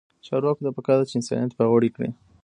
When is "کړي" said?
1.95-2.09